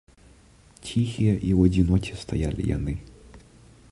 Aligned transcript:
Ціхія 0.85 1.33
і 1.47 1.49
ў 1.57 1.59
адзіноце 1.71 2.13
стаялі 2.23 2.61
яны. 2.75 2.93